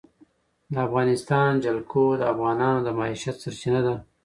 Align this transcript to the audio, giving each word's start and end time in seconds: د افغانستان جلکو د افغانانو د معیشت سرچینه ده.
د 0.73 0.75
افغانستان 0.87 1.51
جلکو 1.65 2.03
د 2.17 2.21
افغانانو 2.33 2.79
د 2.83 2.89
معیشت 2.99 3.37
سرچینه 3.43 3.81
ده. 3.85 3.95